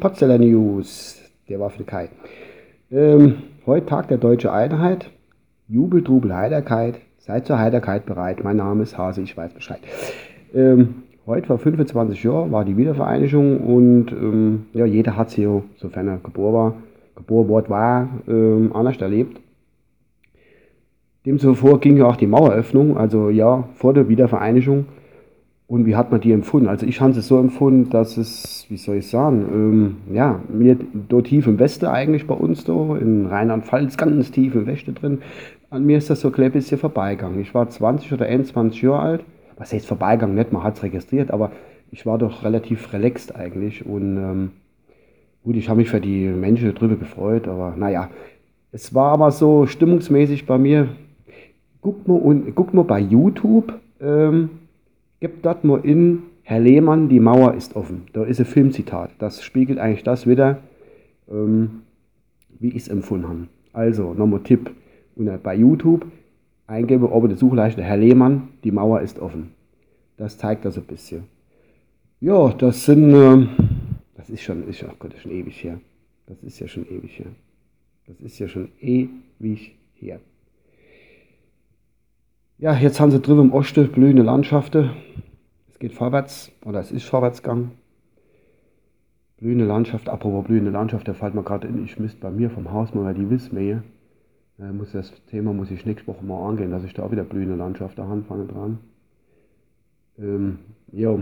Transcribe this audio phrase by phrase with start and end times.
[0.00, 1.20] Potsdamer News.
[1.46, 2.08] Der war für Kai.
[2.90, 3.34] Ähm,
[3.66, 5.10] heute Tag der Deutschen Einheit.
[5.68, 7.00] Jubel, Trubel, Heiterkeit.
[7.18, 8.42] Seid zur Heiterkeit bereit.
[8.42, 9.80] Mein Name ist Hase, ich weiß Bescheid.
[10.54, 16.08] Ähm, heute vor 25 Jahren war die Wiedervereinigung und ähm, ja, jeder hat hier, sofern
[16.08, 16.74] er geboren war,
[17.14, 19.38] geboren war, ähm, anders erlebt.
[21.26, 24.86] Dem zuvor ging ja auch die Maueröffnung, also ja, vor der Wiedervereinigung.
[25.70, 26.66] Und wie hat man die empfunden?
[26.66, 30.76] Also ich habe es so empfunden, dass es, wie soll ich sagen, ähm, ja, mir
[31.08, 35.22] dort tief im Westen eigentlich bei uns da, in Rheinland-Pfalz, ganz tief im Westen drin,
[35.70, 37.40] an mir ist das so ein bisschen vorbeigegangen.
[37.40, 39.24] Ich war 20 oder 21 Jahre alt,
[39.58, 41.52] was heißt vorbeigegangen, nicht, man hat es registriert, aber
[41.92, 43.86] ich war doch relativ relaxed eigentlich.
[43.86, 44.50] Und ähm,
[45.44, 48.10] gut, ich habe mich für die Menschen drüber gefreut, aber naja,
[48.72, 50.88] es war aber so stimmungsmäßig bei mir,
[51.80, 54.50] guck mal, guck mal bei YouTube, ähm,
[55.20, 58.06] Gebt dort mal in, Herr Lehmann, die Mauer ist offen.
[58.14, 59.10] Da ist ein Filmzitat.
[59.18, 60.62] Das spiegelt eigentlich das wieder,
[61.30, 61.82] ähm,
[62.58, 63.46] wie ich es empfunden habe.
[63.74, 64.70] Also, nochmal Tipp.
[65.16, 66.06] Und bei YouTube
[66.66, 69.50] eingebe oben die Suchleiste Herr Lehmann, die Mauer ist offen.
[70.16, 71.24] Das zeigt das ein bisschen.
[72.20, 73.46] Ja, das sind, äh,
[74.14, 75.80] das ist schon, ist, ach Gott, ist schon ewig her.
[76.26, 77.26] Das ist ja schon ewig her.
[78.06, 80.20] Das ist ja schon ewig her.
[82.60, 84.90] Ja, jetzt haben sie drüben im Osten blühende Landschaften.
[85.70, 87.70] Es geht vorwärts, oder es ist vorwärts gegangen.
[89.38, 92.70] Blühende Landschaft, apropos blühende Landschaft, da fällt mir gerade in, ich müsste bei mir vom
[92.70, 93.82] Haus mal die Wissmähe.
[94.58, 97.24] Äh, muss das Thema muss ich nächste Woche mal angehen, dass ich da auch wieder
[97.24, 98.78] blühende Landschaft da anfange dran.
[100.18, 100.58] Ähm,
[100.92, 101.16] ja.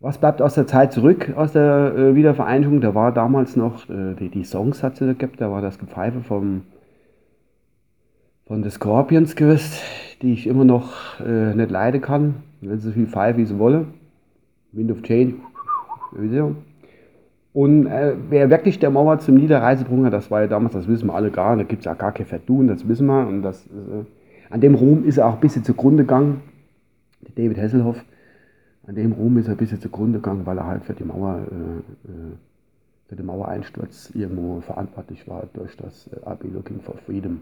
[0.00, 2.82] Was bleibt aus der Zeit zurück, aus der äh, Wiedervereinigung?
[2.82, 5.78] Da war damals noch, äh, die, die Songs hat sie da gehabt, da war das
[5.78, 6.64] Gepfeife vom,
[8.46, 9.82] von The Scorpions gewusst
[10.24, 13.58] die ich immer noch äh, nicht leiden kann, wenn sie so viel pfeifen, wie sie
[13.58, 13.94] wollen.
[14.72, 15.34] Wind of Change,
[17.52, 21.14] Und äh, wer wirklich der Mauer zum Niederreisebrunner, das war ja damals, das wissen wir
[21.14, 23.26] alle gar, da gibt es ja gar kein Verdun, das wissen wir.
[23.26, 24.04] Und das, äh,
[24.50, 26.40] an dem Ruhm ist er auch ein bisschen zugrunde gegangen,
[27.36, 28.02] David Hasselhoff.
[28.86, 31.40] An dem Ruhm ist er ein bisschen zugrunde gegangen, weil er halt für die Mauer,
[31.50, 32.32] äh, äh
[33.06, 37.40] für den Mauereinsturz irgendwo verantwortlich war durch das äh, AB Looking for Freedom.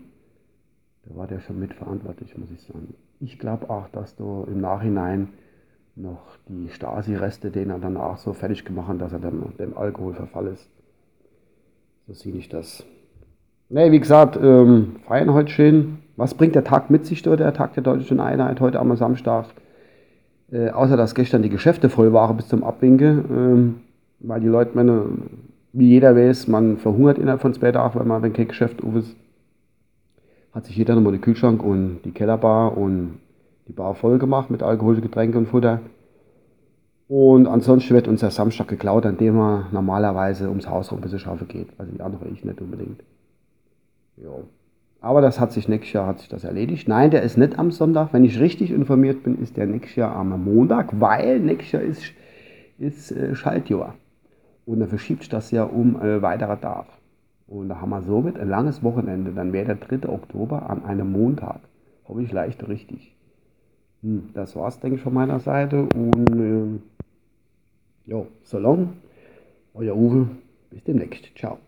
[1.08, 2.94] Da war der schon mitverantwortlich, muss ich sagen.
[3.20, 5.28] Ich glaube auch, dass du im Nachhinein
[5.96, 9.76] noch die Stasi-Reste, den er dann auch so fertig gemacht hat, dass er dann dem
[9.76, 10.68] Alkohol verfall ist.
[12.06, 12.84] So sehe ich das.
[13.68, 15.98] Ne, wie gesagt, ähm, feiern heute schön.
[16.16, 19.46] Was bringt der Tag mit sich, der Tag der deutschen Einheit, heute am Samstag?
[20.50, 23.74] Äh, außer dass gestern die Geschäfte voll waren bis zum Abwinken, ähm,
[24.20, 25.06] weil die Leute, meine,
[25.72, 28.94] wie jeder weiß, man verhungert innerhalb von zwei Tagen, wenn man wenn kein Geschäft auf
[28.96, 29.16] ist
[30.52, 33.20] hat sich jeder nochmal den Kühlschrank und die Kellerbar und
[33.68, 35.80] die Bar voll gemacht mit alkoholischen Getränken und Futter.
[37.08, 41.02] Und ansonsten wird uns der Samstag geklaut, an dem man normalerweise ums Haus rum ein
[41.02, 41.68] bisschen schaffen geht.
[41.78, 43.02] Also die andere ich nicht unbedingt.
[44.16, 44.44] Jo.
[45.00, 46.86] Aber das hat sich nächstes Jahr hat sich das erledigt.
[46.86, 48.12] Nein, der ist nicht am Sonntag.
[48.12, 52.04] Wenn ich richtig informiert bin, ist der nächstes Jahr am Montag, weil nächstes Jahr ist,
[52.78, 53.94] ist äh, Schaltjahr.
[54.64, 56.86] Und dann verschiebt sich das ja um äh, weitere Tag.
[57.52, 59.30] Und da haben wir somit ein langes Wochenende.
[59.32, 60.08] Dann wäre der 3.
[60.08, 61.60] Oktober an einem Montag.
[62.08, 63.14] Hoffe ich leicht richtig.
[64.02, 65.82] Hm, das war's, denke ich, von meiner Seite.
[65.82, 68.94] Und äh, jo, so long.
[69.74, 70.28] Euer Uwe.
[70.70, 71.30] Bis demnächst.
[71.36, 71.58] Ciao.